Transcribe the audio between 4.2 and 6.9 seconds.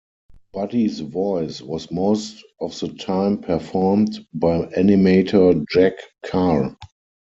by animator Jack Carr.